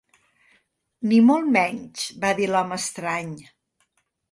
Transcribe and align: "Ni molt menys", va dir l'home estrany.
"Ni 1.11 1.19
molt 1.27 1.51
menys", 1.59 2.07
va 2.25 2.33
dir 2.41 2.51
l'home 2.55 2.81
estrany. 2.85 3.33